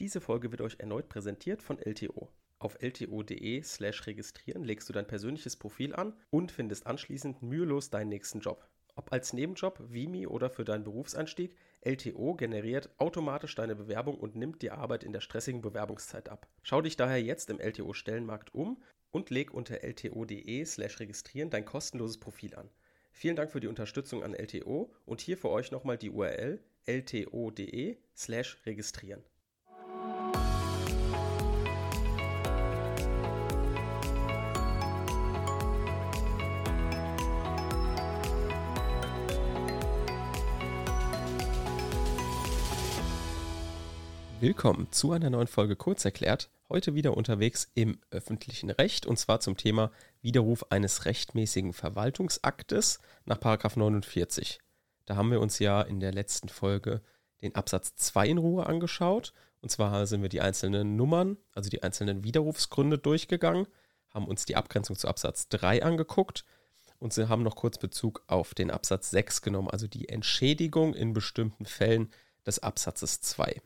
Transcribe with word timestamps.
Diese 0.00 0.22
Folge 0.22 0.50
wird 0.50 0.62
euch 0.62 0.76
erneut 0.78 1.10
präsentiert 1.10 1.62
von 1.62 1.78
LTO. 1.78 2.30
Auf 2.58 2.78
lto.de 2.80 3.62
slash 3.62 4.06
registrieren 4.06 4.64
legst 4.64 4.88
du 4.88 4.94
dein 4.94 5.06
persönliches 5.06 5.56
Profil 5.56 5.94
an 5.94 6.14
und 6.30 6.50
findest 6.50 6.86
anschließend 6.86 7.42
mühelos 7.42 7.90
deinen 7.90 8.08
nächsten 8.08 8.40
Job. 8.40 8.66
Ob 8.96 9.12
als 9.12 9.34
Nebenjob, 9.34 9.78
Vimi 9.92 10.26
oder 10.26 10.48
für 10.48 10.64
deinen 10.64 10.84
Berufseinstieg, 10.84 11.54
LTO 11.82 12.34
generiert 12.34 12.88
automatisch 12.96 13.54
deine 13.54 13.76
Bewerbung 13.76 14.18
und 14.18 14.36
nimmt 14.36 14.62
die 14.62 14.70
Arbeit 14.70 15.04
in 15.04 15.12
der 15.12 15.20
stressigen 15.20 15.60
Bewerbungszeit 15.60 16.30
ab. 16.30 16.48
Schau 16.62 16.80
dich 16.80 16.96
daher 16.96 17.22
jetzt 17.22 17.50
im 17.50 17.60
LTO-Stellenmarkt 17.60 18.54
um 18.54 18.82
und 19.10 19.28
leg 19.28 19.52
unter 19.52 19.84
lto.de 19.84 20.64
slash 20.64 20.98
registrieren 20.98 21.50
dein 21.50 21.66
kostenloses 21.66 22.18
Profil 22.18 22.54
an. 22.54 22.70
Vielen 23.12 23.36
Dank 23.36 23.52
für 23.52 23.60
die 23.60 23.68
Unterstützung 23.68 24.22
an 24.22 24.32
LTO 24.32 24.94
und 25.04 25.20
hier 25.20 25.36
für 25.36 25.50
euch 25.50 25.70
nochmal 25.70 25.98
die 25.98 26.10
URL 26.10 26.58
lto.de 26.86 27.98
slash 28.16 28.58
registrieren. 28.64 29.22
Willkommen 44.40 44.90
zu 44.90 45.12
einer 45.12 45.28
neuen 45.28 45.48
Folge 45.48 45.76
Kurzerklärt. 45.76 46.48
Heute 46.70 46.94
wieder 46.94 47.14
unterwegs 47.14 47.70
im 47.74 48.00
öffentlichen 48.10 48.70
Recht 48.70 49.04
und 49.04 49.18
zwar 49.18 49.40
zum 49.40 49.58
Thema 49.58 49.92
Widerruf 50.22 50.64
eines 50.70 51.04
rechtmäßigen 51.04 51.74
Verwaltungsaktes 51.74 53.00
nach 53.26 53.38
49. 53.38 54.58
Da 55.04 55.16
haben 55.16 55.30
wir 55.30 55.42
uns 55.42 55.58
ja 55.58 55.82
in 55.82 56.00
der 56.00 56.12
letzten 56.12 56.48
Folge 56.48 57.02
den 57.42 57.54
Absatz 57.54 57.96
2 57.96 58.28
in 58.28 58.38
Ruhe 58.38 58.64
angeschaut. 58.64 59.34
Und 59.60 59.68
zwar 59.68 60.06
sind 60.06 60.22
wir 60.22 60.30
die 60.30 60.40
einzelnen 60.40 60.96
Nummern, 60.96 61.36
also 61.54 61.68
die 61.68 61.82
einzelnen 61.82 62.24
Widerrufsgründe 62.24 62.96
durchgegangen, 62.96 63.66
haben 64.08 64.26
uns 64.26 64.46
die 64.46 64.56
Abgrenzung 64.56 64.96
zu 64.96 65.06
Absatz 65.06 65.50
3 65.50 65.82
angeguckt 65.82 66.46
und 66.98 67.12
sie 67.12 67.28
haben 67.28 67.42
noch 67.42 67.56
kurz 67.56 67.76
Bezug 67.76 68.22
auf 68.26 68.54
den 68.54 68.70
Absatz 68.70 69.10
6 69.10 69.42
genommen, 69.42 69.68
also 69.68 69.86
die 69.86 70.08
Entschädigung 70.08 70.94
in 70.94 71.12
bestimmten 71.12 71.66
Fällen 71.66 72.10
des 72.46 72.60
Absatzes 72.60 73.20
2. 73.20 73.60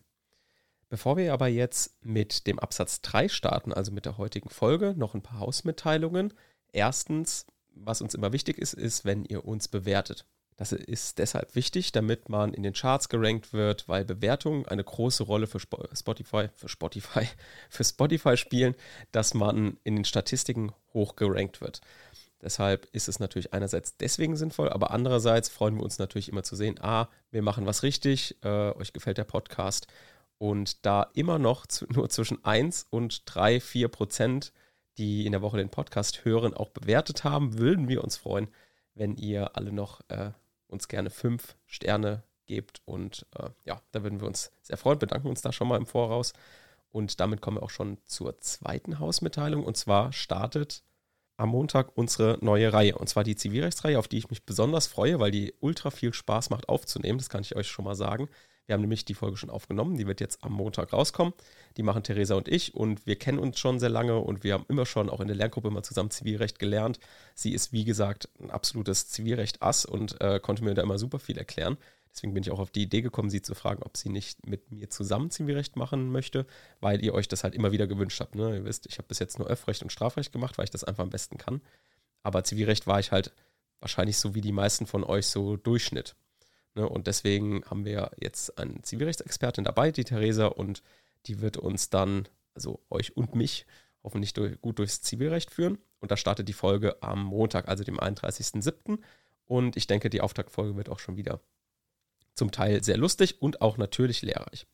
Bevor 0.94 1.16
wir 1.16 1.32
aber 1.32 1.48
jetzt 1.48 1.96
mit 2.04 2.46
dem 2.46 2.60
Absatz 2.60 3.00
3 3.00 3.28
starten, 3.28 3.72
also 3.72 3.90
mit 3.90 4.04
der 4.04 4.16
heutigen 4.16 4.48
Folge, 4.48 4.94
noch 4.96 5.14
ein 5.14 5.22
paar 5.22 5.40
Hausmitteilungen. 5.40 6.32
Erstens, 6.70 7.46
was 7.74 8.00
uns 8.00 8.14
immer 8.14 8.32
wichtig 8.32 8.58
ist, 8.58 8.74
ist, 8.74 9.04
wenn 9.04 9.24
ihr 9.24 9.44
uns 9.44 9.66
bewertet. 9.66 10.24
Das 10.54 10.70
ist 10.70 11.18
deshalb 11.18 11.56
wichtig, 11.56 11.90
damit 11.90 12.28
man 12.28 12.54
in 12.54 12.62
den 12.62 12.74
Charts 12.74 13.08
gerankt 13.08 13.52
wird, 13.52 13.88
weil 13.88 14.04
Bewertungen 14.04 14.66
eine 14.66 14.84
große 14.84 15.24
Rolle 15.24 15.48
für 15.48 15.58
Spotify, 15.58 16.50
für 16.54 16.68
Spotify, 16.68 17.26
für 17.70 17.82
Spotify 17.82 18.36
spielen, 18.36 18.76
dass 19.10 19.34
man 19.34 19.78
in 19.82 19.96
den 19.96 20.04
Statistiken 20.04 20.70
hoch 20.92 21.16
gerankt 21.16 21.60
wird. 21.60 21.80
Deshalb 22.40 22.86
ist 22.92 23.08
es 23.08 23.18
natürlich 23.18 23.52
einerseits 23.52 23.96
deswegen 23.96 24.36
sinnvoll, 24.36 24.68
aber 24.68 24.92
andererseits 24.92 25.48
freuen 25.48 25.74
wir 25.74 25.82
uns 25.82 25.98
natürlich 25.98 26.28
immer 26.28 26.44
zu 26.44 26.54
sehen, 26.54 26.78
ah, 26.80 27.08
wir 27.32 27.42
machen 27.42 27.66
was 27.66 27.82
richtig, 27.82 28.36
äh, 28.44 28.70
euch 28.76 28.92
gefällt 28.92 29.18
der 29.18 29.24
Podcast 29.24 29.88
und 30.44 30.84
da 30.84 31.06
immer 31.14 31.38
noch 31.38 31.66
zu, 31.66 31.86
nur 31.88 32.10
zwischen 32.10 32.44
1 32.44 32.88
und 32.90 33.22
3, 33.24 33.60
4 33.60 33.88
Prozent, 33.88 34.52
die 34.98 35.24
in 35.24 35.32
der 35.32 35.40
Woche 35.40 35.56
den 35.56 35.70
Podcast 35.70 36.26
hören, 36.26 36.52
auch 36.52 36.68
bewertet 36.68 37.24
haben, 37.24 37.56
würden 37.56 37.88
wir 37.88 38.04
uns 38.04 38.18
freuen, 38.18 38.48
wenn 38.94 39.16
ihr 39.16 39.56
alle 39.56 39.72
noch 39.72 40.02
äh, 40.08 40.32
uns 40.66 40.86
gerne 40.88 41.08
5 41.08 41.56
Sterne 41.64 42.24
gebt. 42.44 42.82
Und 42.84 43.24
äh, 43.38 43.48
ja, 43.64 43.80
da 43.92 44.02
würden 44.02 44.20
wir 44.20 44.26
uns 44.26 44.52
sehr 44.60 44.76
freuen, 44.76 44.98
bedanken 44.98 45.28
uns 45.28 45.40
da 45.40 45.50
schon 45.50 45.66
mal 45.66 45.78
im 45.78 45.86
Voraus. 45.86 46.34
Und 46.90 47.20
damit 47.20 47.40
kommen 47.40 47.56
wir 47.56 47.62
auch 47.62 47.70
schon 47.70 47.96
zur 48.04 48.38
zweiten 48.38 48.98
Hausmitteilung. 48.98 49.64
Und 49.64 49.78
zwar 49.78 50.12
startet 50.12 50.82
am 51.38 51.48
Montag 51.48 51.96
unsere 51.96 52.36
neue 52.42 52.70
Reihe. 52.70 52.98
Und 52.98 53.08
zwar 53.08 53.24
die 53.24 53.34
Zivilrechtsreihe, 53.34 53.98
auf 53.98 54.08
die 54.08 54.18
ich 54.18 54.28
mich 54.28 54.44
besonders 54.44 54.88
freue, 54.88 55.18
weil 55.20 55.30
die 55.30 55.54
ultra 55.60 55.90
viel 55.90 56.12
Spaß 56.12 56.50
macht 56.50 56.68
aufzunehmen. 56.68 57.16
Das 57.16 57.30
kann 57.30 57.40
ich 57.40 57.56
euch 57.56 57.68
schon 57.68 57.86
mal 57.86 57.96
sagen. 57.96 58.28
Wir 58.66 58.74
haben 58.74 58.80
nämlich 58.80 59.04
die 59.04 59.14
Folge 59.14 59.36
schon 59.36 59.50
aufgenommen, 59.50 59.96
die 59.96 60.06
wird 60.06 60.20
jetzt 60.20 60.42
am 60.42 60.52
Montag 60.52 60.92
rauskommen. 60.92 61.34
Die 61.76 61.82
machen 61.82 62.02
Theresa 62.02 62.34
und 62.34 62.48
ich 62.48 62.74
und 62.74 63.06
wir 63.06 63.16
kennen 63.16 63.38
uns 63.38 63.58
schon 63.58 63.78
sehr 63.78 63.90
lange 63.90 64.18
und 64.18 64.42
wir 64.42 64.54
haben 64.54 64.64
immer 64.68 64.86
schon 64.86 65.10
auch 65.10 65.20
in 65.20 65.28
der 65.28 65.36
Lerngruppe 65.36 65.68
immer 65.68 65.82
zusammen 65.82 66.10
Zivilrecht 66.10 66.58
gelernt. 66.58 66.98
Sie 67.34 67.52
ist, 67.52 67.72
wie 67.72 67.84
gesagt, 67.84 68.28
ein 68.40 68.50
absolutes 68.50 69.08
Zivilrecht-Ass 69.08 69.84
und 69.84 70.20
äh, 70.20 70.40
konnte 70.40 70.64
mir 70.64 70.74
da 70.74 70.82
immer 70.82 70.98
super 70.98 71.18
viel 71.18 71.36
erklären. 71.36 71.76
Deswegen 72.10 72.32
bin 72.32 72.44
ich 72.44 72.50
auch 72.52 72.60
auf 72.60 72.70
die 72.70 72.82
Idee 72.82 73.02
gekommen, 73.02 73.28
sie 73.28 73.42
zu 73.42 73.56
fragen, 73.56 73.82
ob 73.82 73.96
sie 73.96 74.08
nicht 74.08 74.46
mit 74.46 74.70
mir 74.70 74.88
zusammen 74.88 75.30
Zivilrecht 75.30 75.74
machen 75.74 76.12
möchte, 76.12 76.46
weil 76.80 77.04
ihr 77.04 77.12
euch 77.12 77.26
das 77.26 77.42
halt 77.42 77.56
immer 77.56 77.72
wieder 77.72 77.88
gewünscht 77.88 78.20
habt. 78.20 78.36
Ne? 78.36 78.56
Ihr 78.56 78.64
wisst, 78.64 78.86
ich 78.86 78.98
habe 78.98 79.08
bis 79.08 79.18
jetzt 79.18 79.38
nur 79.38 79.48
Öffrecht 79.48 79.82
und 79.82 79.90
Strafrecht 79.90 80.32
gemacht, 80.32 80.56
weil 80.56 80.64
ich 80.64 80.70
das 80.70 80.84
einfach 80.84 81.02
am 81.02 81.10
besten 81.10 81.38
kann. 81.38 81.60
Aber 82.22 82.44
Zivilrecht 82.44 82.86
war 82.86 83.00
ich 83.00 83.10
halt 83.10 83.32
wahrscheinlich 83.80 84.16
so 84.16 84.34
wie 84.34 84.40
die 84.40 84.52
meisten 84.52 84.86
von 84.86 85.02
euch 85.02 85.26
so 85.26 85.56
Durchschnitt. 85.56 86.14
Ne? 86.74 86.88
Und 86.88 87.06
deswegen 87.06 87.64
haben 87.66 87.84
wir 87.84 88.10
jetzt 88.18 88.58
eine 88.58 88.82
Zivilrechtsexpertin 88.82 89.64
dabei, 89.64 89.90
die 89.90 90.04
Theresa, 90.04 90.46
und 90.46 90.82
die 91.26 91.40
wird 91.40 91.56
uns 91.56 91.90
dann, 91.90 92.28
also 92.54 92.80
euch 92.90 93.16
und 93.16 93.34
mich, 93.34 93.66
hoffentlich 94.02 94.34
durch, 94.34 94.60
gut 94.60 94.78
durchs 94.78 95.00
Zivilrecht 95.02 95.50
führen. 95.50 95.78
Und 96.00 96.10
da 96.10 96.16
startet 96.16 96.48
die 96.48 96.52
Folge 96.52 97.02
am 97.02 97.24
Montag, 97.24 97.68
also 97.68 97.84
dem 97.84 97.98
31.07. 97.98 98.98
Und 99.46 99.76
ich 99.76 99.86
denke, 99.86 100.10
die 100.10 100.20
Auftaktfolge 100.20 100.76
wird 100.76 100.88
auch 100.88 100.98
schon 100.98 101.16
wieder 101.16 101.40
zum 102.34 102.50
Teil 102.50 102.82
sehr 102.82 102.96
lustig 102.96 103.40
und 103.40 103.62
auch 103.62 103.78
natürlich 103.78 104.22
lehrreich. 104.22 104.66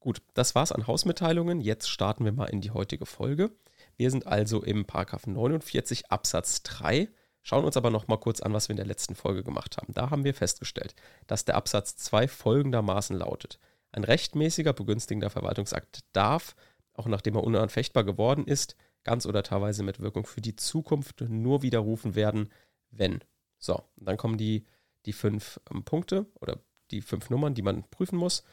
Gut, 0.00 0.22
das 0.34 0.54
war's 0.54 0.72
an 0.72 0.86
Hausmitteilungen. 0.86 1.60
Jetzt 1.60 1.88
starten 1.88 2.24
wir 2.24 2.32
mal 2.32 2.46
in 2.46 2.60
die 2.60 2.70
heutige 2.70 3.06
Folge. 3.06 3.50
Wir 3.96 4.10
sind 4.10 4.26
also 4.26 4.62
im 4.62 4.86
Paragraph 4.86 5.26
49 5.26 6.10
Absatz 6.10 6.62
3 6.62 7.08
Schauen 7.42 7.64
uns 7.64 7.76
aber 7.76 7.90
noch 7.90 8.06
mal 8.06 8.18
kurz 8.18 8.40
an, 8.40 8.52
was 8.52 8.68
wir 8.68 8.74
in 8.74 8.78
der 8.78 8.86
letzten 8.86 9.14
Folge 9.14 9.42
gemacht 9.42 9.76
haben. 9.76 9.94
Da 9.94 10.10
haben 10.10 10.24
wir 10.24 10.34
festgestellt, 10.34 10.94
dass 11.26 11.44
der 11.44 11.56
Absatz 11.56 11.96
2 11.96 12.28
folgendermaßen 12.28 13.16
lautet. 13.16 13.58
Ein 13.92 14.04
rechtmäßiger 14.04 14.72
begünstigender 14.72 15.30
Verwaltungsakt 15.30 16.00
darf, 16.12 16.54
auch 16.92 17.06
nachdem 17.06 17.36
er 17.36 17.44
unanfechtbar 17.44 18.04
geworden 18.04 18.46
ist, 18.46 18.76
ganz 19.04 19.26
oder 19.26 19.42
teilweise 19.42 19.82
mit 19.82 20.00
Wirkung 20.00 20.26
für 20.26 20.40
die 20.40 20.56
Zukunft 20.56 21.22
nur 21.22 21.62
widerrufen 21.62 22.14
werden, 22.14 22.50
wenn. 22.90 23.20
So, 23.58 23.82
dann 23.96 24.16
kommen 24.16 24.36
die, 24.36 24.66
die 25.06 25.12
fünf 25.12 25.60
ähm, 25.70 25.84
Punkte 25.84 26.26
oder 26.40 26.58
die 26.90 27.00
fünf 27.00 27.30
Nummern, 27.30 27.54
die 27.54 27.62
man 27.62 27.88
prüfen 27.90 28.16
muss. 28.16 28.44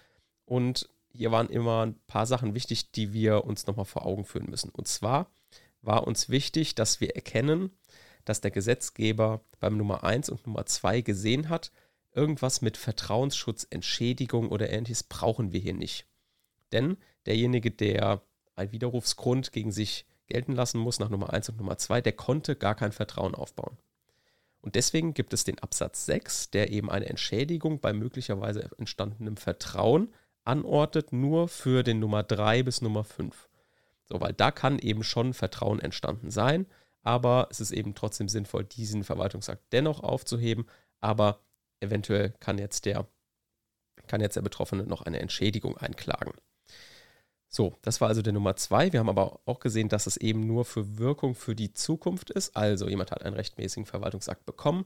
Und 0.45 0.89
hier 1.11 1.31
waren 1.31 1.49
immer 1.49 1.85
ein 1.85 1.99
paar 2.07 2.25
Sachen 2.25 2.53
wichtig, 2.53 2.91
die 2.91 3.13
wir 3.13 3.43
uns 3.43 3.67
nochmal 3.67 3.85
vor 3.85 4.05
Augen 4.05 4.25
führen 4.25 4.49
müssen. 4.49 4.69
Und 4.69 4.87
zwar 4.87 5.31
war 5.81 6.07
uns 6.07 6.29
wichtig, 6.29 6.75
dass 6.75 7.01
wir 7.01 7.15
erkennen, 7.15 7.71
dass 8.27 8.41
der 8.41 8.51
Gesetzgeber 8.51 9.41
beim 9.59 9.77
Nummer 9.77 10.03
1 10.03 10.29
und 10.29 10.45
Nummer 10.45 10.65
2 10.65 11.01
gesehen 11.01 11.47
hat, 11.49 11.71
irgendwas 12.13 12.61
mit 12.61 12.75
Vertrauensschutz, 12.75 13.65
Entschädigung 13.69 14.49
oder 14.49 14.69
ähnliches 14.69 15.03
brauchen 15.03 15.53
wir 15.53 15.61
hier 15.61 15.73
nicht. 15.73 16.05
Denn 16.73 16.97
derjenige, 17.25 17.71
der 17.71 18.21
einen 18.55 18.71
Widerrufsgrund 18.71 19.53
gegen 19.53 19.71
sich 19.71 20.05
gelten 20.27 20.51
lassen 20.53 20.79
muss 20.79 20.99
nach 20.99 21.09
Nummer 21.09 21.31
1 21.31 21.49
und 21.49 21.57
Nummer 21.57 21.77
2, 21.77 22.01
der 22.01 22.13
konnte 22.13 22.57
gar 22.57 22.75
kein 22.75 22.91
Vertrauen 22.91 23.33
aufbauen. 23.33 23.77
Und 24.59 24.75
deswegen 24.75 25.13
gibt 25.13 25.31
es 25.31 25.45
den 25.45 25.59
Absatz 25.59 26.05
6, 26.07 26.49
der 26.49 26.71
eben 26.71 26.91
eine 26.91 27.05
Entschädigung 27.05 27.79
bei 27.79 27.93
möglicherweise 27.93 28.69
entstandenem 28.77 29.37
Vertrauen 29.37 30.13
anordnet, 30.43 31.13
nur 31.13 31.47
für 31.47 31.83
den 31.83 31.99
Nummer 31.99 32.23
3 32.23 32.63
bis 32.63 32.81
Nummer 32.81 33.05
5. 33.05 33.47
So, 34.03 34.19
weil 34.19 34.33
da 34.33 34.51
kann 34.51 34.79
eben 34.79 35.03
schon 35.03 35.33
Vertrauen 35.33 35.79
entstanden 35.79 36.31
sein 36.31 36.66
aber 37.07 37.47
es 37.50 37.62
ist 37.62 37.72
eben 37.72 37.95
trotzdem 37.95 38.28
sinnvoll, 38.28 38.66
diesen 38.66 39.06
Verwaltungsakt 39.06 39.63
dennoch 39.72 40.01
aufzuheben, 40.01 40.66
aber 41.00 41.40
eventuell 41.79 42.31
kann 42.41 42.57
jetzt 42.57 42.84
der, 42.84 43.07
kann 44.07 44.19
jetzt 44.19 44.35
der 44.35 44.41
Betroffene 44.41 44.84
noch 44.84 45.03
eine 45.03 45.22
Entschädigung 45.22 45.78
einklagen. 45.78 46.34
So, 47.47 47.78
das 47.81 48.01
war 48.01 48.09
also 48.09 48.22
der 48.22 48.34
Nummer 48.34 48.58
zwei. 48.58 48.91
Wir 48.91 48.99
haben 48.99 49.08
aber 49.08 49.40
auch 49.46 49.59
gesehen, 49.61 49.87
dass 49.87 50.05
es 50.05 50.17
eben 50.17 50.41
nur 50.41 50.66
für 50.66 50.97
Wirkung 50.97 51.34
für 51.34 51.55
die 51.55 51.72
Zukunft 51.72 52.29
ist. 52.29 52.58
Also 52.58 52.90
jemand 52.90 53.11
hat 53.11 53.23
einen 53.23 53.37
rechtmäßigen 53.37 53.85
Verwaltungsakt 53.85 54.46
bekommen, 54.46 54.84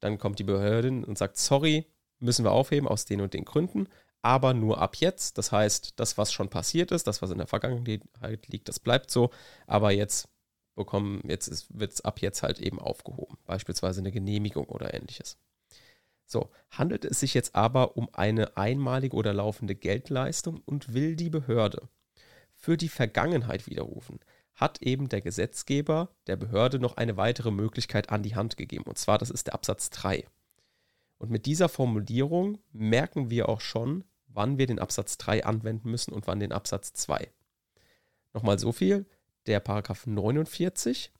dann 0.00 0.18
kommt 0.18 0.40
die 0.40 0.44
Behörde 0.44 0.88
und 0.88 1.16
sagt, 1.16 1.36
sorry, 1.36 1.86
müssen 2.18 2.44
wir 2.44 2.50
aufheben 2.50 2.88
aus 2.88 3.04
den 3.04 3.20
und 3.20 3.34
den 3.34 3.44
Gründen, 3.44 3.86
aber 4.20 4.52
nur 4.52 4.82
ab 4.82 4.96
jetzt. 4.96 5.38
Das 5.38 5.52
heißt, 5.52 5.92
das, 6.00 6.18
was 6.18 6.32
schon 6.32 6.48
passiert 6.48 6.90
ist, 6.90 7.06
das, 7.06 7.22
was 7.22 7.30
in 7.30 7.38
der 7.38 7.46
Vergangenheit 7.46 8.48
liegt, 8.48 8.68
das 8.68 8.80
bleibt 8.80 9.12
so. 9.12 9.30
Aber 9.68 9.92
jetzt 9.92 10.28
bekommen, 10.84 11.22
jetzt 11.26 11.78
wird 11.78 11.92
es 11.92 12.00
ab 12.02 12.20
jetzt 12.20 12.42
halt 12.42 12.60
eben 12.60 12.78
aufgehoben, 12.78 13.38
beispielsweise 13.46 14.00
eine 14.00 14.12
Genehmigung 14.12 14.66
oder 14.66 14.94
ähnliches. 14.94 15.38
So, 16.26 16.50
handelt 16.70 17.04
es 17.04 17.20
sich 17.20 17.34
jetzt 17.34 17.54
aber 17.54 17.96
um 17.96 18.08
eine 18.12 18.56
einmalige 18.56 19.16
oder 19.16 19.34
laufende 19.34 19.74
Geldleistung 19.74 20.62
und 20.64 20.94
will 20.94 21.16
die 21.16 21.30
Behörde 21.30 21.88
für 22.54 22.76
die 22.76 22.88
Vergangenheit 22.88 23.66
widerrufen, 23.66 24.20
hat 24.54 24.80
eben 24.82 25.08
der 25.08 25.20
Gesetzgeber 25.20 26.14
der 26.26 26.36
Behörde 26.36 26.78
noch 26.78 26.96
eine 26.96 27.16
weitere 27.16 27.50
Möglichkeit 27.50 28.10
an 28.10 28.22
die 28.22 28.34
Hand 28.34 28.56
gegeben. 28.56 28.84
Und 28.84 28.98
zwar, 28.98 29.18
das 29.18 29.30
ist 29.30 29.48
der 29.48 29.54
Absatz 29.54 29.90
3. 29.90 30.26
Und 31.18 31.30
mit 31.30 31.46
dieser 31.46 31.68
Formulierung 31.68 32.58
merken 32.72 33.30
wir 33.30 33.48
auch 33.48 33.60
schon, 33.60 34.04
wann 34.26 34.58
wir 34.58 34.66
den 34.66 34.78
Absatz 34.78 35.18
3 35.18 35.44
anwenden 35.44 35.90
müssen 35.90 36.12
und 36.12 36.26
wann 36.26 36.40
den 36.40 36.52
Absatz 36.52 36.92
2. 36.94 37.30
Nochmal 38.32 38.58
so 38.58 38.72
viel, 38.72 39.06
der 39.46 39.60
Paragraph 39.60 40.06
49, 40.06 41.12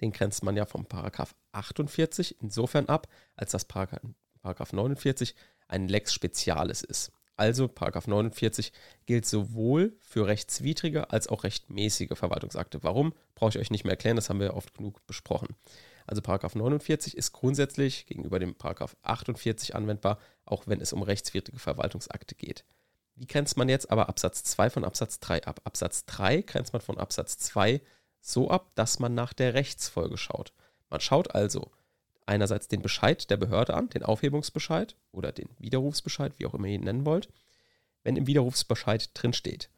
den 0.00 0.12
grenzt 0.12 0.42
man 0.42 0.56
ja 0.56 0.66
vom 0.66 0.86
Paragraph 0.86 1.34
48 1.52 2.40
insofern 2.40 2.86
ab, 2.86 3.08
als 3.34 3.52
das 3.52 3.64
Paragraph 3.64 4.72
49 4.72 5.34
ein 5.68 5.88
Lex 5.88 6.12
Spezialis 6.12 6.82
ist. 6.82 7.12
Also 7.36 7.68
Paragraph 7.68 8.06
49 8.06 8.72
gilt 9.04 9.26
sowohl 9.26 9.96
für 10.00 10.26
rechtswidrige 10.26 11.10
als 11.10 11.28
auch 11.28 11.44
rechtmäßige 11.44 12.12
Verwaltungsakte. 12.14 12.82
Warum? 12.82 13.12
Brauche 13.34 13.50
ich 13.50 13.58
euch 13.58 13.70
nicht 13.70 13.84
mehr 13.84 13.92
erklären, 13.92 14.16
das 14.16 14.30
haben 14.30 14.40
wir 14.40 14.54
oft 14.54 14.72
genug 14.74 15.06
besprochen. 15.06 15.54
Also 16.06 16.22
Paragraph 16.22 16.54
49 16.54 17.16
ist 17.16 17.32
grundsätzlich 17.32 18.06
gegenüber 18.06 18.38
dem 18.38 18.54
Paragraph 18.54 18.96
48 19.02 19.74
anwendbar, 19.74 20.18
auch 20.44 20.66
wenn 20.66 20.80
es 20.80 20.92
um 20.92 21.02
rechtswidrige 21.02 21.58
Verwaltungsakte 21.58 22.34
geht. 22.36 22.64
Wie 23.16 23.26
grenzt 23.26 23.56
man 23.56 23.68
jetzt 23.68 23.90
aber 23.90 24.08
Absatz 24.08 24.44
2 24.44 24.70
von 24.70 24.84
Absatz 24.84 25.20
3 25.20 25.44
ab? 25.44 25.60
Absatz 25.64 26.04
3 26.04 26.42
grenzt 26.42 26.72
man 26.74 26.82
von 26.82 26.98
Absatz 26.98 27.38
2 27.38 27.80
so 28.20 28.50
ab, 28.50 28.70
dass 28.74 28.98
man 28.98 29.14
nach 29.14 29.32
der 29.32 29.54
Rechtsfolge 29.54 30.18
schaut. 30.18 30.52
Man 30.90 31.00
schaut 31.00 31.34
also 31.34 31.70
einerseits 32.26 32.68
den 32.68 32.82
Bescheid 32.82 33.30
der 33.30 33.38
Behörde 33.38 33.74
an, 33.74 33.88
den 33.88 34.02
Aufhebungsbescheid 34.02 34.96
oder 35.12 35.32
den 35.32 35.48
Widerrufsbescheid, 35.58 36.38
wie 36.38 36.46
auch 36.46 36.54
immer 36.54 36.66
ihr 36.66 36.74
ihn 36.74 36.84
nennen 36.84 37.06
wollt. 37.06 37.28
Wenn 38.02 38.16
im 38.16 38.26
Widerrufsbescheid 38.26 39.10
drin 39.14 39.32
steht, 39.32 39.70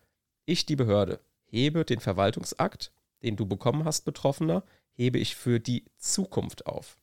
ich, 0.45 0.67
die 0.67 0.77
Behörde, 0.77 1.21
hebe 1.45 1.85
den 1.85 2.01
Verwaltungsakt, 2.01 2.91
den 3.23 3.37
du 3.37 3.47
bekommen 3.47 3.85
hast, 3.85 4.05
Betroffener, 4.05 4.65
hebe 4.95 5.19
ich 5.19 5.37
für 5.37 5.61
die 5.61 5.85
Zukunft 5.99 6.67
auf. 6.67 6.99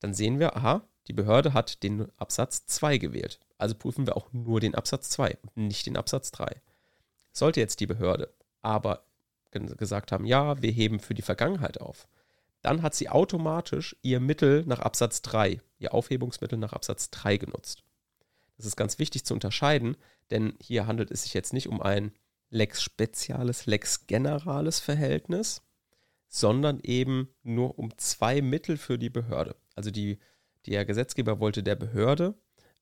Dann 0.00 0.14
sehen 0.14 0.38
wir, 0.38 0.56
aha, 0.56 0.86
die 1.08 1.12
Behörde 1.12 1.52
hat 1.52 1.82
den 1.82 2.10
Absatz 2.16 2.66
2 2.66 2.98
gewählt. 2.98 3.40
Also 3.58 3.74
prüfen 3.74 4.06
wir 4.06 4.16
auch 4.16 4.32
nur 4.32 4.60
den 4.60 4.74
Absatz 4.74 5.10
2 5.10 5.38
und 5.42 5.56
nicht 5.56 5.86
den 5.86 5.96
Absatz 5.96 6.30
3. 6.32 6.60
Sollte 7.32 7.60
jetzt 7.60 7.80
die 7.80 7.86
Behörde 7.86 8.32
aber 8.60 9.04
gesagt 9.50 10.12
haben, 10.12 10.24
ja, 10.24 10.62
wir 10.62 10.70
heben 10.70 11.00
für 11.00 11.14
die 11.14 11.22
Vergangenheit 11.22 11.80
auf, 11.80 12.08
dann 12.62 12.82
hat 12.82 12.94
sie 12.94 13.08
automatisch 13.08 13.96
ihr 14.02 14.20
Mittel 14.20 14.64
nach 14.66 14.78
Absatz 14.78 15.20
3, 15.22 15.60
ihr 15.78 15.92
Aufhebungsmittel 15.92 16.58
nach 16.58 16.72
Absatz 16.72 17.10
3 17.10 17.36
genutzt. 17.36 17.82
Das 18.56 18.66
ist 18.66 18.76
ganz 18.76 18.98
wichtig 18.98 19.24
zu 19.24 19.34
unterscheiden, 19.34 19.96
denn 20.30 20.54
hier 20.60 20.86
handelt 20.86 21.10
es 21.10 21.24
sich 21.24 21.34
jetzt 21.34 21.52
nicht 21.52 21.68
um 21.68 21.82
ein 21.82 22.12
Lex 22.50 22.82
Speziales, 22.82 23.66
Lex 23.66 24.06
Generales 24.06 24.78
Verhältnis, 24.78 25.62
sondern 26.28 26.80
eben 26.80 27.28
nur 27.42 27.78
um 27.78 27.96
zwei 27.98 28.40
Mittel 28.40 28.76
für 28.76 28.98
die 28.98 29.10
Behörde. 29.10 29.56
Also 29.74 29.90
die, 29.90 30.18
der 30.66 30.84
Gesetzgeber 30.84 31.40
wollte 31.40 31.62
der 31.62 31.76
Behörde 31.76 32.34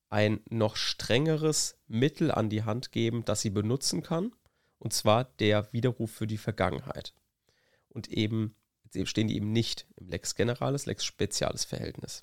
ein 0.09 0.41
noch 0.49 0.75
strengeres 0.75 1.79
Mittel 1.87 2.31
an 2.31 2.49
die 2.49 2.63
Hand 2.63 2.91
geben, 2.91 3.23
das 3.25 3.41
sie 3.41 3.49
benutzen 3.49 4.03
kann, 4.03 4.35
und 4.77 4.93
zwar 4.93 5.23
der 5.23 5.71
Widerruf 5.71 6.11
für 6.11 6.27
die 6.27 6.37
Vergangenheit. 6.37 7.13
Und 7.87 8.09
eben 8.09 8.55
stehen 9.05 9.27
die 9.27 9.35
eben 9.35 9.51
nicht 9.51 9.87
im 9.95 10.09
Lex 10.09 10.35
Generales, 10.35 10.85
Lex 10.85 11.05
Speziales 11.05 11.63
Verhältnis. 11.63 12.21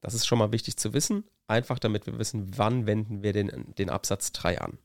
Das 0.00 0.14
ist 0.14 0.26
schon 0.26 0.38
mal 0.38 0.52
wichtig 0.52 0.76
zu 0.76 0.92
wissen, 0.92 1.24
einfach 1.46 1.78
damit 1.78 2.06
wir 2.06 2.18
wissen, 2.18 2.56
wann 2.56 2.86
wenden 2.86 3.22
wir 3.22 3.32
den, 3.32 3.74
den 3.74 3.90
Absatz 3.90 4.32
3 4.32 4.60
an. 4.60 4.78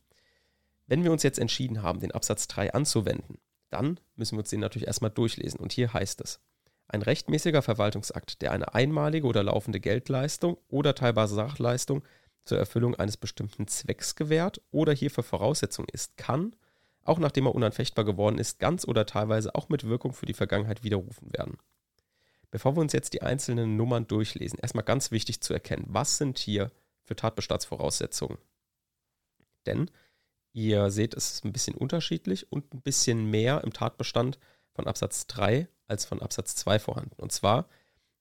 Wenn 0.87 1.03
wir 1.03 1.11
uns 1.11 1.23
jetzt 1.23 1.39
entschieden 1.39 1.81
haben, 1.81 1.99
den 1.99 2.11
Absatz 2.11 2.47
3 2.47 2.73
anzuwenden, 2.73 3.37
dann 3.69 3.99
müssen 4.15 4.35
wir 4.35 4.39
uns 4.39 4.49
den 4.49 4.59
natürlich 4.59 4.87
erstmal 4.87 5.11
durchlesen. 5.11 5.59
Und 5.59 5.71
hier 5.71 5.93
heißt 5.93 6.21
es, 6.21 6.41
ein 6.89 7.01
rechtmäßiger 7.01 7.61
Verwaltungsakt, 7.61 8.41
der 8.41 8.51
eine 8.51 8.73
einmalige 8.73 9.27
oder 9.27 9.43
laufende 9.43 9.79
Geldleistung 9.79 10.57
oder 10.67 10.95
teilbare 10.95 11.27
Sachleistung 11.27 12.03
zur 12.43 12.57
Erfüllung 12.57 12.95
eines 12.95 13.17
bestimmten 13.17 13.67
Zwecks 13.67 14.15
gewährt 14.15 14.61
oder 14.71 14.91
hierfür 14.91 15.23
Voraussetzung 15.23 15.85
ist, 15.91 16.17
kann 16.17 16.55
auch 17.09 17.19
nachdem 17.19 17.47
er 17.47 17.55
unanfechtbar 17.55 18.05
geworden 18.05 18.37
ist, 18.37 18.59
ganz 18.59 18.87
oder 18.87 19.05
teilweise 19.05 19.55
auch 19.55 19.69
mit 19.69 19.83
Wirkung 19.83 20.13
für 20.13 20.27
die 20.27 20.33
Vergangenheit 20.33 20.83
widerrufen 20.83 21.33
werden. 21.33 21.57
Bevor 22.51 22.75
wir 22.75 22.81
uns 22.81 22.93
jetzt 22.93 23.13
die 23.13 23.21
einzelnen 23.21 23.75
Nummern 23.75 24.07
durchlesen, 24.07 24.59
erstmal 24.59 24.83
ganz 24.83 25.11
wichtig 25.11 25.41
zu 25.41 25.53
erkennen, 25.53 25.85
was 25.87 26.17
sind 26.17 26.37
hier 26.37 26.71
für 27.03 27.15
Tatbestandsvoraussetzungen. 27.15 28.37
Denn 29.65 29.89
ihr 30.53 30.89
seht, 30.91 31.15
es 31.15 31.31
ist 31.31 31.45
ein 31.45 31.53
bisschen 31.53 31.75
unterschiedlich 31.75 32.51
und 32.51 32.73
ein 32.73 32.81
bisschen 32.81 33.29
mehr 33.29 33.63
im 33.63 33.73
Tatbestand 33.73 34.39
von 34.79 34.87
Absatz 34.87 35.27
3 35.27 35.67
als 35.87 36.05
von 36.05 36.21
Absatz 36.21 36.55
2 36.55 36.79
vorhanden. 36.79 37.21
Und 37.21 37.33
zwar 37.33 37.67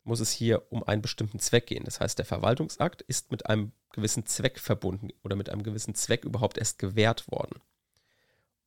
muss 0.02 0.18
es 0.18 0.32
hier 0.32 0.72
um 0.72 0.82
einen 0.82 1.02
bestimmten 1.02 1.38
Zweck 1.38 1.66
gehen. 1.66 1.84
Das 1.84 2.00
heißt, 2.00 2.18
der 2.18 2.26
Verwaltungsakt 2.26 3.02
ist 3.02 3.30
mit 3.30 3.46
einem 3.46 3.70
gewissen 3.92 4.26
Zweck 4.26 4.58
verbunden 4.58 5.10
oder 5.22 5.36
mit 5.36 5.50
einem 5.50 5.62
gewissen 5.62 5.94
Zweck 5.94 6.24
überhaupt 6.24 6.58
erst 6.58 6.80
gewährt 6.80 7.30
worden. 7.30 7.60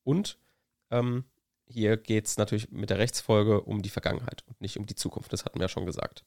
Und 0.05 0.37
ähm, 0.89 1.25
hier 1.65 1.97
geht 1.97 2.27
es 2.27 2.37
natürlich 2.37 2.71
mit 2.71 2.89
der 2.89 2.97
Rechtsfolge 2.97 3.61
um 3.61 3.81
die 3.81 3.89
Vergangenheit 3.89 4.43
und 4.47 4.61
nicht 4.61 4.77
um 4.77 4.85
die 4.85 4.95
Zukunft. 4.95 5.33
Das 5.33 5.43
hatten 5.43 5.59
wir 5.59 5.65
ja 5.65 5.69
schon 5.69 5.85
gesagt. 5.85 6.23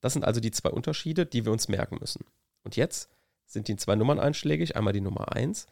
Das 0.00 0.12
sind 0.12 0.24
also 0.24 0.40
die 0.40 0.52
zwei 0.52 0.70
Unterschiede, 0.70 1.26
die 1.26 1.44
wir 1.44 1.50
uns 1.50 1.66
merken 1.66 1.98
müssen. 1.98 2.24
Und 2.62 2.76
jetzt 2.76 3.10
sind 3.46 3.66
die 3.66 3.76
zwei 3.76 3.96
Nummern 3.96 4.20
einschlägig. 4.20 4.76
Einmal 4.76 4.92
die 4.92 5.00
Nummer 5.00 5.32
1. 5.32 5.66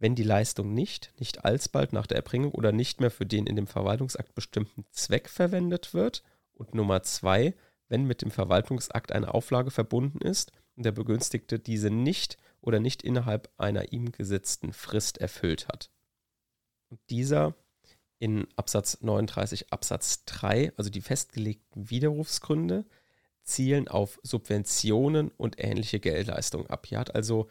Wenn 0.00 0.14
die 0.14 0.24
Leistung 0.24 0.72
nicht, 0.72 1.12
nicht 1.18 1.44
alsbald 1.44 1.92
nach 1.92 2.06
der 2.06 2.16
Erbringung 2.16 2.52
oder 2.52 2.72
nicht 2.72 3.00
mehr 3.00 3.10
für 3.10 3.26
den 3.26 3.46
in 3.46 3.54
dem 3.54 3.66
Verwaltungsakt 3.66 4.34
bestimmten 4.34 4.86
Zweck 4.90 5.28
verwendet 5.28 5.92
wird. 5.92 6.22
Und 6.54 6.74
Nummer 6.74 7.02
2. 7.02 7.54
Wenn 7.88 8.06
mit 8.06 8.22
dem 8.22 8.30
Verwaltungsakt 8.30 9.12
eine 9.12 9.34
Auflage 9.34 9.70
verbunden 9.70 10.22
ist 10.22 10.52
und 10.74 10.86
der 10.86 10.92
Begünstigte 10.92 11.58
diese 11.58 11.90
nicht 11.90 12.38
oder 12.62 12.80
nicht 12.80 13.02
innerhalb 13.02 13.52
einer 13.58 13.92
ihm 13.92 14.10
gesetzten 14.10 14.72
Frist 14.72 15.18
erfüllt 15.18 15.68
hat. 15.68 15.90
Und 16.88 16.98
dieser 17.10 17.54
in 18.18 18.46
Absatz 18.56 19.02
39 19.02 19.70
Absatz 19.70 20.24
3, 20.24 20.72
also 20.76 20.88
die 20.88 21.00
festgelegten 21.02 21.90
Widerrufsgründe, 21.90 22.86
zielen 23.42 23.88
auf 23.88 24.18
Subventionen 24.22 25.30
und 25.36 25.62
ähnliche 25.62 26.00
Geldleistungen 26.00 26.68
ab. 26.68 26.86
Hier 26.86 27.00
hat 27.00 27.14
also 27.14 27.48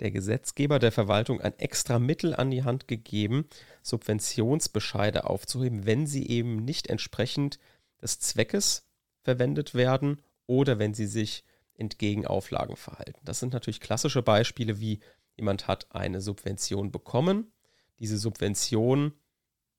der 0.00 0.10
Gesetzgeber 0.10 0.78
der 0.78 0.92
Verwaltung 0.92 1.40
ein 1.40 1.58
extra 1.58 1.98
Mittel 1.98 2.34
an 2.34 2.50
die 2.50 2.64
Hand 2.64 2.88
gegeben, 2.88 3.46
Subventionsbescheide 3.82 5.28
aufzuheben, 5.28 5.86
wenn 5.86 6.06
sie 6.06 6.28
eben 6.28 6.56
nicht 6.56 6.88
entsprechend 6.88 7.58
des 8.00 8.18
Zweckes 8.18 8.86
verwendet 9.22 9.74
werden 9.74 10.22
oder 10.46 10.78
wenn 10.78 10.94
sie 10.94 11.06
sich 11.06 11.44
entgegen 11.74 12.26
Auflagen 12.26 12.76
verhalten. 12.76 13.20
Das 13.24 13.40
sind 13.40 13.52
natürlich 13.52 13.80
klassische 13.80 14.22
Beispiele, 14.22 14.80
wie 14.80 15.00
jemand 15.36 15.68
hat 15.68 15.86
eine 15.94 16.20
Subvention 16.20 16.90
bekommen 16.90 17.52
diese 18.00 18.16
Subvention 18.16 19.12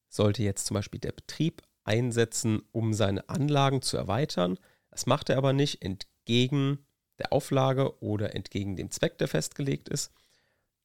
sollte 0.08 0.44
jetzt 0.44 0.68
zum 0.68 0.76
Beispiel 0.76 1.00
der 1.00 1.12
Betrieb 1.12 1.64
einsetzen, 1.84 2.62
um 2.72 2.94
seine 2.94 3.28
Anlagen 3.28 3.82
zu 3.82 3.98
erweitern. 3.98 4.58
Das 4.92 5.08
macht 5.08 5.30
er 5.30 5.38
aber 5.38 5.54
nicht 5.54 5.82
entgegen 5.82 6.86
der 7.18 7.34
Auflage 7.34 8.00
oder 8.02 8.36
entgegen 8.36 8.76
dem 8.76 8.92
Zweck, 8.92 9.18
der 9.18 9.28
festgelegt 9.28 9.90
ist 9.90 10.12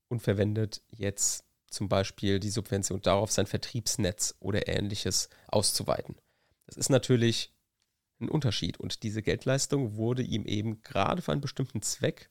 und 0.08 0.20
verwendet 0.20 0.82
jetzt 0.90 1.44
zum 1.68 1.88
Beispiel 1.88 2.40
die 2.40 2.50
Subvention 2.50 3.02
darauf, 3.02 3.30
sein 3.30 3.46
Vertriebsnetz 3.46 4.34
oder 4.40 4.68
ähnliches 4.68 5.28
auszuweiten. 5.48 6.16
Das 6.66 6.76
ist 6.76 6.90
natürlich 6.90 7.52
ein 8.20 8.28
Unterschied 8.28 8.78
und 8.78 9.02
diese 9.02 9.22
Geldleistung 9.22 9.96
wurde 9.96 10.22
ihm 10.22 10.44
eben 10.46 10.82
gerade 10.82 11.22
für 11.22 11.32
einen 11.32 11.40
bestimmten 11.40 11.82
Zweck 11.82 12.30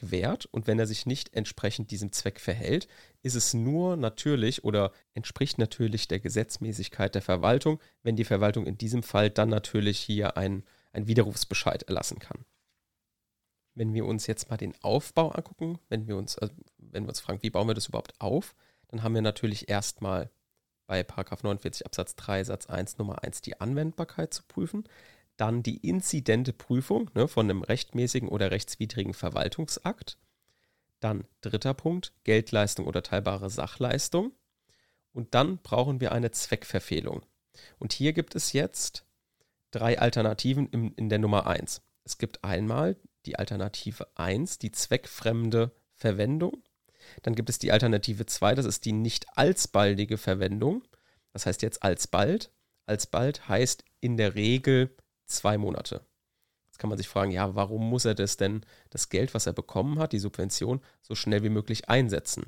gewährt 0.00 0.46
und 0.46 0.66
wenn 0.66 0.78
er 0.78 0.86
sich 0.86 1.06
nicht 1.06 1.34
entsprechend 1.34 1.90
diesem 1.90 2.10
Zweck 2.12 2.40
verhält, 2.40 2.88
ist 3.22 3.34
es 3.34 3.54
nur 3.54 3.96
natürlich 3.96 4.64
oder 4.64 4.92
entspricht 5.14 5.58
natürlich 5.58 6.08
der 6.08 6.20
Gesetzmäßigkeit 6.20 7.14
der 7.14 7.22
Verwaltung, 7.22 7.80
wenn 8.02 8.16
die 8.16 8.24
Verwaltung 8.24 8.66
in 8.66 8.78
diesem 8.78 9.02
Fall 9.02 9.30
dann 9.30 9.50
natürlich 9.50 10.00
hier 10.00 10.36
ein, 10.36 10.64
ein 10.92 11.06
Widerrufsbescheid 11.06 11.82
erlassen 11.82 12.18
kann. 12.18 12.44
Wenn 13.74 13.94
wir 13.94 14.06
uns 14.06 14.26
jetzt 14.26 14.48
mal 14.50 14.56
den 14.56 14.74
Aufbau 14.82 15.30
angucken, 15.30 15.78
wenn 15.88 16.06
wir 16.08 16.16
uns, 16.16 16.38
also 16.38 16.54
wenn 16.92 17.04
wir 17.04 17.10
uns 17.10 17.20
fragen, 17.20 17.42
wie 17.42 17.50
bauen 17.50 17.68
wir 17.68 17.74
das 17.74 17.88
überhaupt 17.88 18.14
auf, 18.20 18.54
dann 18.88 19.02
haben 19.02 19.14
wir 19.14 19.22
natürlich 19.22 19.68
erstmal 19.68 20.30
bei 20.86 21.04
49 21.04 21.86
Absatz 21.86 22.16
3 22.16 22.44
Satz 22.44 22.66
1 22.66 22.98
Nummer 22.98 23.22
1 23.22 23.42
die 23.42 23.60
Anwendbarkeit 23.60 24.34
zu 24.34 24.42
prüfen 24.48 24.84
dann 25.40 25.62
die 25.62 25.78
inzidente 25.78 26.52
Prüfung 26.52 27.10
ne, 27.14 27.26
von 27.26 27.48
einem 27.48 27.62
rechtmäßigen 27.62 28.28
oder 28.28 28.50
rechtswidrigen 28.50 29.14
Verwaltungsakt. 29.14 30.18
Dann 31.00 31.24
dritter 31.40 31.72
Punkt, 31.72 32.12
Geldleistung 32.24 32.86
oder 32.86 33.02
teilbare 33.02 33.48
Sachleistung. 33.48 34.32
Und 35.12 35.34
dann 35.34 35.56
brauchen 35.58 36.00
wir 36.00 36.12
eine 36.12 36.30
Zweckverfehlung. 36.30 37.22
Und 37.78 37.94
hier 37.94 38.12
gibt 38.12 38.34
es 38.36 38.52
jetzt 38.52 39.06
drei 39.70 39.98
Alternativen 39.98 40.68
in, 40.68 40.92
in 40.92 41.08
der 41.08 41.18
Nummer 41.18 41.46
1. 41.46 41.80
Es 42.04 42.18
gibt 42.18 42.44
einmal 42.44 42.96
die 43.24 43.36
Alternative 43.36 44.08
1, 44.16 44.58
die 44.58 44.72
zweckfremde 44.72 45.72
Verwendung. 45.94 46.62
Dann 47.22 47.34
gibt 47.34 47.50
es 47.50 47.58
die 47.58 47.72
Alternative 47.72 48.26
2, 48.26 48.54
das 48.54 48.66
ist 48.66 48.84
die 48.84 48.92
nicht 48.92 49.26
alsbaldige 49.36 50.18
Verwendung. 50.18 50.82
Das 51.32 51.46
heißt 51.46 51.62
jetzt 51.62 51.82
alsbald. 51.82 52.50
Alsbald 52.86 53.48
heißt 53.48 53.84
in 54.00 54.16
der 54.16 54.34
Regel 54.34 54.96
zwei 55.26 55.58
Monate. 55.58 56.04
Jetzt 56.66 56.78
kann 56.78 56.90
man 56.90 56.98
sich 56.98 57.08
fragen, 57.08 57.30
ja, 57.30 57.54
warum 57.54 57.88
muss 57.88 58.04
er 58.04 58.14
das 58.14 58.36
denn, 58.36 58.64
das 58.90 59.08
Geld, 59.08 59.34
was 59.34 59.46
er 59.46 59.52
bekommen 59.52 59.98
hat, 59.98 60.12
die 60.12 60.18
Subvention, 60.18 60.80
so 61.02 61.14
schnell 61.14 61.42
wie 61.42 61.50
möglich 61.50 61.88
einsetzen? 61.88 62.46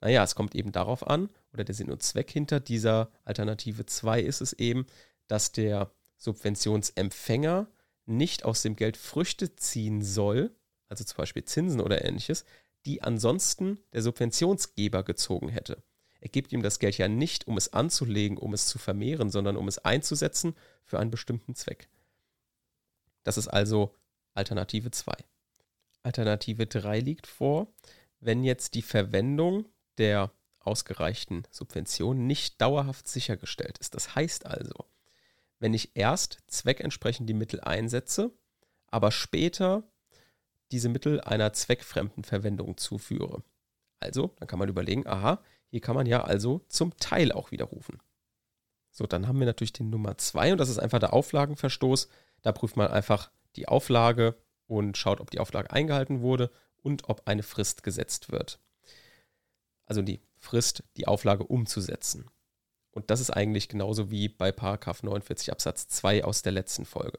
Naja, 0.00 0.22
es 0.22 0.34
kommt 0.34 0.54
eben 0.54 0.72
darauf 0.72 1.06
an, 1.06 1.28
oder 1.52 1.64
der 1.64 1.74
Sinn 1.74 1.90
und 1.90 2.02
Zweck 2.02 2.30
hinter 2.30 2.60
dieser 2.60 3.10
Alternative 3.24 3.84
2 3.86 4.20
ist 4.20 4.40
es 4.40 4.52
eben, 4.52 4.86
dass 5.26 5.52
der 5.52 5.90
Subventionsempfänger 6.16 7.68
nicht 8.06 8.44
aus 8.44 8.62
dem 8.62 8.76
Geld 8.76 8.96
Früchte 8.96 9.54
ziehen 9.56 10.02
soll, 10.02 10.54
also 10.88 11.04
zum 11.04 11.16
Beispiel 11.16 11.44
Zinsen 11.44 11.80
oder 11.80 12.04
ähnliches, 12.04 12.44
die 12.86 13.02
ansonsten 13.02 13.78
der 13.92 14.02
Subventionsgeber 14.02 15.02
gezogen 15.02 15.48
hätte. 15.48 15.82
Er 16.20 16.28
gibt 16.28 16.52
ihm 16.52 16.62
das 16.62 16.78
Geld 16.78 16.98
ja 16.98 17.08
nicht, 17.08 17.46
um 17.46 17.56
es 17.56 17.72
anzulegen, 17.72 18.38
um 18.38 18.52
es 18.52 18.66
zu 18.66 18.78
vermehren, 18.78 19.30
sondern 19.30 19.56
um 19.56 19.68
es 19.68 19.78
einzusetzen 19.78 20.54
für 20.84 20.98
einen 20.98 21.10
bestimmten 21.10 21.54
Zweck. 21.54 21.88
Das 23.22 23.38
ist 23.38 23.48
also 23.48 23.94
Alternative 24.34 24.90
2. 24.90 25.12
Alternative 26.02 26.66
3 26.66 27.00
liegt 27.00 27.26
vor, 27.26 27.68
wenn 28.20 28.42
jetzt 28.42 28.74
die 28.74 28.82
Verwendung 28.82 29.66
der 29.98 30.32
ausgereichten 30.60 31.44
Subvention 31.50 32.26
nicht 32.26 32.60
dauerhaft 32.60 33.08
sichergestellt 33.08 33.78
ist. 33.78 33.94
Das 33.94 34.14
heißt 34.14 34.46
also, 34.46 34.86
wenn 35.58 35.74
ich 35.74 35.96
erst 35.96 36.38
zweckentsprechend 36.46 37.28
die 37.28 37.34
Mittel 37.34 37.60
einsetze, 37.60 38.32
aber 38.86 39.10
später 39.10 39.82
diese 40.70 40.88
Mittel 40.88 41.20
einer 41.20 41.52
zweckfremden 41.52 42.24
Verwendung 42.24 42.76
zuführe. 42.76 43.42
Also, 44.00 44.34
dann 44.36 44.48
kann 44.48 44.58
man 44.58 44.68
überlegen, 44.68 45.06
aha, 45.06 45.42
hier 45.70 45.80
kann 45.80 45.94
man 45.94 46.06
ja 46.06 46.22
also 46.22 46.64
zum 46.68 46.96
Teil 46.98 47.32
auch 47.32 47.50
widerrufen. 47.50 47.98
So, 48.90 49.06
dann 49.06 49.28
haben 49.28 49.38
wir 49.38 49.46
natürlich 49.46 49.72
den 49.72 49.90
Nummer 49.90 50.18
2 50.18 50.52
und 50.52 50.58
das 50.58 50.68
ist 50.68 50.78
einfach 50.78 50.98
der 50.98 51.12
Auflagenverstoß. 51.12 52.08
Da 52.42 52.52
prüft 52.52 52.76
man 52.76 52.88
einfach 52.88 53.30
die 53.56 53.68
Auflage 53.68 54.36
und 54.66 54.96
schaut, 54.96 55.20
ob 55.20 55.30
die 55.30 55.40
Auflage 55.40 55.70
eingehalten 55.70 56.20
wurde 56.20 56.50
und 56.82 57.08
ob 57.08 57.26
eine 57.26 57.42
Frist 57.42 57.82
gesetzt 57.82 58.30
wird. 58.30 58.60
Also 59.84 60.02
die 60.02 60.20
Frist, 60.36 60.84
die 60.96 61.06
Auflage 61.06 61.44
umzusetzen. 61.44 62.30
Und 62.90 63.10
das 63.10 63.20
ist 63.20 63.30
eigentlich 63.30 63.68
genauso 63.68 64.10
wie 64.10 64.28
bei 64.28 64.52
49 64.52 65.52
Absatz 65.52 65.88
2 65.88 66.24
aus 66.24 66.42
der 66.42 66.52
letzten 66.52 66.84
Folge. 66.84 67.18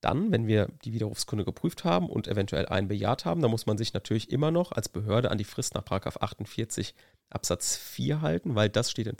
Dann, 0.00 0.30
wenn 0.30 0.46
wir 0.46 0.68
die 0.84 0.92
Widerrufskunde 0.92 1.44
geprüft 1.44 1.84
haben 1.84 2.08
und 2.10 2.28
eventuell 2.28 2.66
einen 2.66 2.88
bejaht 2.88 3.24
haben, 3.24 3.40
dann 3.40 3.50
muss 3.50 3.66
man 3.66 3.78
sich 3.78 3.94
natürlich 3.94 4.30
immer 4.30 4.50
noch 4.50 4.72
als 4.72 4.88
Behörde 4.88 5.30
an 5.30 5.38
die 5.38 5.44
Frist 5.44 5.74
nach 5.74 5.84
48 5.86 6.94
Absatz 7.30 7.76
4 7.76 8.20
halten, 8.20 8.54
weil 8.54 8.68
das 8.68 8.90
steht 8.90 9.06
in 9.06 9.16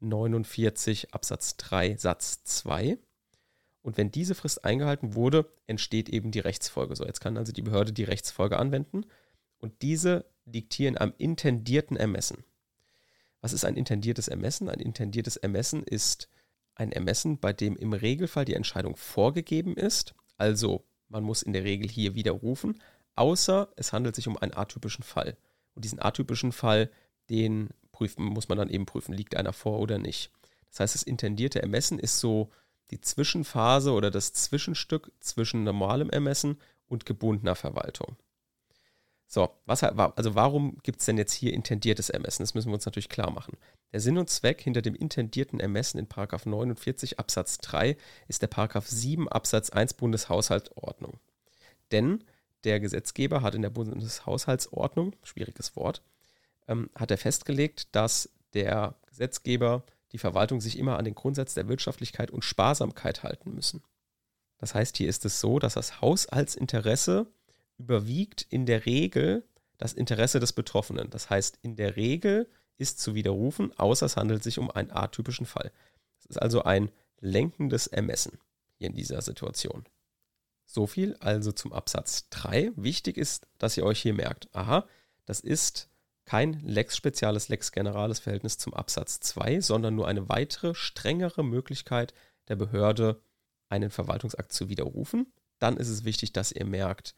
49 0.00 1.14
Absatz 1.14 1.56
3 1.56 1.96
Satz 1.96 2.44
2. 2.44 2.98
Und 3.82 3.96
wenn 3.96 4.10
diese 4.10 4.34
Frist 4.34 4.64
eingehalten 4.64 5.14
wurde, 5.14 5.50
entsteht 5.66 6.08
eben 6.08 6.30
die 6.30 6.40
Rechtsfolge. 6.40 6.94
So, 6.94 7.06
jetzt 7.06 7.20
kann 7.20 7.36
also 7.36 7.52
die 7.52 7.62
Behörde 7.62 7.92
die 7.92 8.04
Rechtsfolge 8.04 8.58
anwenden 8.58 9.04
und 9.58 9.82
diese 9.82 10.26
diktieren 10.44 10.98
am 10.98 11.14
intendierten 11.16 11.96
Ermessen. 11.96 12.44
Was 13.40 13.52
ist 13.52 13.64
ein 13.64 13.76
intendiertes 13.76 14.28
Ermessen? 14.28 14.68
Ein 14.68 14.80
intendiertes 14.80 15.36
Ermessen 15.36 15.84
ist 15.84 16.28
ein 16.78 16.92
Ermessen, 16.92 17.38
bei 17.38 17.52
dem 17.52 17.76
im 17.76 17.92
Regelfall 17.92 18.44
die 18.44 18.54
Entscheidung 18.54 18.96
vorgegeben 18.96 19.76
ist. 19.76 20.14
Also 20.36 20.84
man 21.08 21.24
muss 21.24 21.42
in 21.42 21.52
der 21.52 21.64
Regel 21.64 21.88
hier 21.88 22.14
widerrufen, 22.14 22.80
außer 23.16 23.68
es 23.76 23.92
handelt 23.92 24.14
sich 24.14 24.28
um 24.28 24.38
einen 24.38 24.54
atypischen 24.54 25.02
Fall. 25.02 25.36
Und 25.74 25.84
diesen 25.84 26.00
atypischen 26.00 26.52
Fall, 26.52 26.90
den 27.30 27.70
prüfen, 27.92 28.24
muss 28.24 28.48
man 28.48 28.58
dann 28.58 28.70
eben 28.70 28.86
prüfen, 28.86 29.12
liegt 29.12 29.36
einer 29.36 29.52
vor 29.52 29.80
oder 29.80 29.98
nicht. 29.98 30.30
Das 30.70 30.80
heißt, 30.80 30.94
das 30.94 31.02
intendierte 31.02 31.60
Ermessen 31.60 31.98
ist 31.98 32.20
so 32.20 32.50
die 32.90 33.00
Zwischenphase 33.00 33.92
oder 33.92 34.10
das 34.10 34.32
Zwischenstück 34.32 35.12
zwischen 35.20 35.64
normalem 35.64 36.10
Ermessen 36.10 36.58
und 36.86 37.06
gebundener 37.06 37.54
Verwaltung. 37.54 38.16
So, 39.30 39.50
was, 39.66 39.82
also 39.82 40.34
warum 40.34 40.78
gibt 40.82 41.00
es 41.00 41.06
denn 41.06 41.18
jetzt 41.18 41.34
hier 41.34 41.52
intendiertes 41.52 42.08
Ermessen? 42.08 42.42
Das 42.42 42.54
müssen 42.54 42.70
wir 42.70 42.74
uns 42.74 42.86
natürlich 42.86 43.10
klar 43.10 43.30
machen. 43.30 43.58
Der 43.92 44.00
Sinn 44.00 44.16
und 44.16 44.30
Zweck 44.30 44.62
hinter 44.62 44.80
dem 44.80 44.94
intendierten 44.94 45.60
Ermessen 45.60 45.98
in 45.98 46.08
49 46.08 47.18
Absatz 47.18 47.58
3 47.58 47.98
ist 48.26 48.40
der 48.40 48.48
7 48.82 49.28
Absatz 49.28 49.68
1 49.68 49.94
Bundeshaushaltsordnung. 49.94 51.20
Denn 51.92 52.24
der 52.64 52.80
Gesetzgeber 52.80 53.42
hat 53.42 53.54
in 53.54 53.60
der 53.60 53.68
Bundeshaushaltsordnung, 53.68 55.14
schwieriges 55.22 55.76
Wort, 55.76 56.02
ähm, 56.66 56.88
hat 56.94 57.10
er 57.10 57.18
festgelegt, 57.18 57.94
dass 57.94 58.30
der 58.54 58.94
Gesetzgeber 59.08 59.84
die 60.12 60.18
Verwaltung 60.18 60.62
sich 60.62 60.78
immer 60.78 60.98
an 60.98 61.04
den 61.04 61.14
Grundsatz 61.14 61.52
der 61.52 61.68
Wirtschaftlichkeit 61.68 62.30
und 62.30 62.44
Sparsamkeit 62.44 63.24
halten 63.24 63.54
müssen. 63.54 63.82
Das 64.56 64.74
heißt, 64.74 64.96
hier 64.96 65.08
ist 65.10 65.26
es 65.26 65.38
so, 65.38 65.58
dass 65.58 65.74
das 65.74 66.00
Haushaltsinteresse 66.00 67.26
überwiegt 67.78 68.46
in 68.50 68.66
der 68.66 68.86
Regel 68.86 69.44
das 69.78 69.92
Interesse 69.92 70.40
des 70.40 70.52
Betroffenen. 70.52 71.10
Das 71.10 71.30
heißt, 71.30 71.58
in 71.62 71.76
der 71.76 71.96
Regel 71.96 72.48
ist 72.76 73.00
zu 73.00 73.14
widerrufen, 73.14 73.76
außer 73.78 74.06
es 74.06 74.16
handelt 74.16 74.42
sich 74.42 74.58
um 74.58 74.70
einen 74.70 74.90
atypischen 74.90 75.46
Fall. 75.46 75.72
Es 76.18 76.26
ist 76.26 76.42
also 76.42 76.62
ein 76.62 76.90
lenkendes 77.20 77.86
Ermessen 77.86 78.38
hier 78.76 78.88
in 78.88 78.94
dieser 78.94 79.22
Situation. 79.22 79.84
So 80.64 80.86
viel 80.86 81.16
also 81.20 81.52
zum 81.52 81.72
Absatz 81.72 82.28
3. 82.30 82.72
Wichtig 82.76 83.16
ist, 83.16 83.46
dass 83.58 83.76
ihr 83.76 83.84
euch 83.84 84.00
hier 84.02 84.14
merkt, 84.14 84.54
aha, 84.54 84.86
das 85.24 85.40
ist 85.40 85.88
kein 86.24 86.60
Lex 86.60 86.96
Speziales, 86.96 87.48
Lex 87.48 87.72
Generales 87.72 88.18
Verhältnis 88.18 88.58
zum 88.58 88.74
Absatz 88.74 89.18
2, 89.20 89.62
sondern 89.62 89.94
nur 89.94 90.06
eine 90.06 90.28
weitere, 90.28 90.74
strengere 90.74 91.42
Möglichkeit 91.42 92.12
der 92.48 92.56
Behörde, 92.56 93.22
einen 93.70 93.90
Verwaltungsakt 93.90 94.52
zu 94.52 94.68
widerrufen. 94.68 95.32
Dann 95.58 95.78
ist 95.78 95.88
es 95.88 96.04
wichtig, 96.04 96.32
dass 96.32 96.52
ihr 96.52 96.66
merkt, 96.66 97.14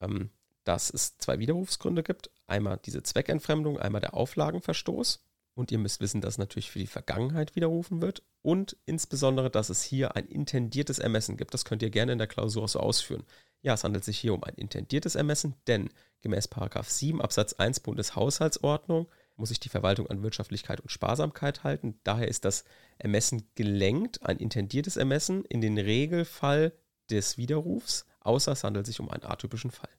ähm, 0.00 0.30
dass 0.64 0.90
es 0.90 1.18
zwei 1.18 1.38
Widerrufsgründe 1.38 2.02
gibt. 2.02 2.30
Einmal 2.46 2.80
diese 2.84 3.02
Zweckentfremdung, 3.02 3.78
einmal 3.78 4.00
der 4.00 4.14
Auflagenverstoß. 4.14 5.22
Und 5.54 5.70
ihr 5.70 5.78
müsst 5.78 6.00
wissen, 6.00 6.20
dass 6.20 6.36
natürlich 6.36 6.70
für 6.70 6.80
die 6.80 6.86
Vergangenheit 6.86 7.54
widerrufen 7.54 8.02
wird. 8.02 8.22
Und 8.42 8.76
insbesondere, 8.86 9.50
dass 9.50 9.68
es 9.68 9.82
hier 9.82 10.16
ein 10.16 10.26
intendiertes 10.26 10.98
Ermessen 10.98 11.36
gibt. 11.36 11.54
Das 11.54 11.64
könnt 11.64 11.82
ihr 11.82 11.90
gerne 11.90 12.12
in 12.12 12.18
der 12.18 12.26
Klausur 12.26 12.66
so 12.66 12.80
ausführen. 12.80 13.24
Ja, 13.62 13.74
es 13.74 13.84
handelt 13.84 14.04
sich 14.04 14.18
hier 14.18 14.34
um 14.34 14.42
ein 14.44 14.54
intendiertes 14.56 15.14
Ermessen, 15.14 15.54
denn 15.66 15.88
gemäß 16.20 16.50
7 16.82 17.22
Absatz 17.22 17.54
1 17.54 17.80
Bundeshaushaltsordnung 17.80 19.08
muss 19.36 19.48
sich 19.48 19.60
die 19.60 19.68
Verwaltung 19.68 20.06
an 20.08 20.22
Wirtschaftlichkeit 20.22 20.80
und 20.80 20.90
Sparsamkeit 20.90 21.64
halten. 21.64 21.98
Daher 22.04 22.28
ist 22.28 22.44
das 22.44 22.64
Ermessen 22.98 23.48
gelenkt, 23.54 24.22
ein 24.22 24.38
intendiertes 24.38 24.96
Ermessen 24.96 25.44
in 25.46 25.60
den 25.60 25.78
Regelfall 25.78 26.72
des 27.10 27.38
Widerrufs, 27.38 28.06
außer 28.24 28.52
es 28.52 28.64
handelt 28.64 28.86
sich 28.86 28.98
um 29.00 29.08
einen 29.08 29.24
atypischen 29.24 29.70
Fall. 29.70 29.90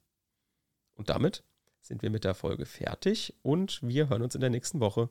Und 0.93 1.09
damit 1.09 1.43
sind 1.81 2.01
wir 2.01 2.09
mit 2.09 2.23
der 2.23 2.35
Folge 2.35 2.65
fertig 2.65 3.33
und 3.41 3.81
wir 3.81 4.09
hören 4.09 4.23
uns 4.23 4.35
in 4.35 4.41
der 4.41 4.49
nächsten 4.49 4.79
Woche. 4.79 5.09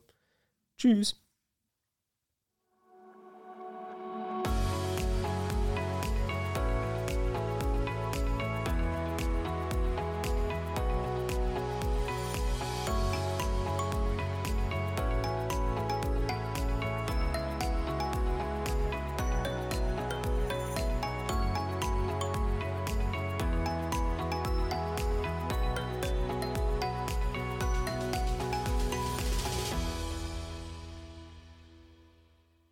Tschüss. 0.77 1.24